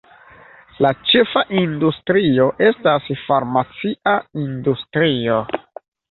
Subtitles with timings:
[0.83, 5.37] La ĉefa industrio estas farmacia industrio.